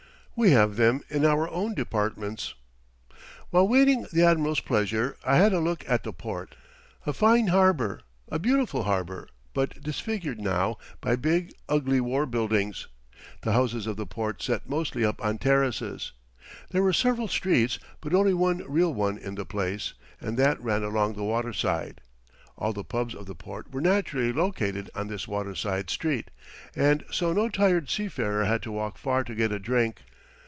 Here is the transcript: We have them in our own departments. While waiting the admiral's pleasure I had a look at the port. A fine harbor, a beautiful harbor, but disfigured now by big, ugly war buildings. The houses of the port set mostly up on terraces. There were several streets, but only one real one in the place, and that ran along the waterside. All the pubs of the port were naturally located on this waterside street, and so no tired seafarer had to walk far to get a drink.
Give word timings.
We 0.33 0.51
have 0.51 0.75
them 0.75 1.01
in 1.07 1.23
our 1.23 1.47
own 1.47 1.75
departments. 1.75 2.55
While 3.51 3.67
waiting 3.67 4.07
the 4.11 4.23
admiral's 4.25 4.59
pleasure 4.61 5.15
I 5.23 5.35
had 5.35 5.53
a 5.53 5.59
look 5.59 5.87
at 5.87 6.01
the 6.01 6.11
port. 6.11 6.55
A 7.05 7.13
fine 7.13 7.47
harbor, 7.49 8.01
a 8.27 8.39
beautiful 8.39 8.83
harbor, 8.85 9.29
but 9.53 9.79
disfigured 9.83 10.39
now 10.39 10.79
by 10.99 11.15
big, 11.15 11.51
ugly 11.69 12.01
war 12.01 12.25
buildings. 12.25 12.87
The 13.43 13.51
houses 13.51 13.85
of 13.85 13.97
the 13.97 14.07
port 14.07 14.41
set 14.41 14.67
mostly 14.67 15.05
up 15.05 15.23
on 15.23 15.37
terraces. 15.37 16.11
There 16.71 16.81
were 16.81 16.93
several 16.93 17.27
streets, 17.27 17.77
but 17.99 18.15
only 18.15 18.33
one 18.33 18.63
real 18.67 18.91
one 18.95 19.19
in 19.19 19.35
the 19.35 19.45
place, 19.45 19.93
and 20.19 20.39
that 20.39 20.59
ran 20.59 20.81
along 20.81 21.13
the 21.13 21.23
waterside. 21.23 22.01
All 22.57 22.73
the 22.73 22.83
pubs 22.85 23.13
of 23.13 23.27
the 23.27 23.35
port 23.35 23.71
were 23.71 23.81
naturally 23.81 24.33
located 24.33 24.89
on 24.95 25.07
this 25.07 25.27
waterside 25.27 25.91
street, 25.91 26.31
and 26.75 27.05
so 27.11 27.31
no 27.31 27.47
tired 27.47 27.91
seafarer 27.91 28.45
had 28.45 28.63
to 28.63 28.71
walk 28.71 28.97
far 28.97 29.23
to 29.25 29.35
get 29.35 29.51
a 29.51 29.59
drink. 29.59 30.01